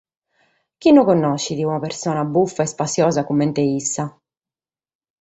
Chie 0.79 0.93
non 0.93 1.05
connoschet 1.09 1.63
una 1.63 1.79
persone 1.85 2.23
bufa 2.33 2.63
e 2.63 2.71
spassiosa 2.73 3.27
comente 3.29 3.61
issa? 3.79 4.03